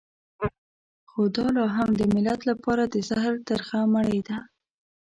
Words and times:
خو 1.09 1.21
دا 1.35 1.45
لا 1.55 1.65
هم 1.75 1.89
د 1.99 2.01
ملت 2.15 2.41
لپاره 2.49 2.83
د 2.87 2.95
زهر 3.09 3.33
ترخه 3.49 3.79
مړۍ 3.93 4.19
ده. 4.27 4.37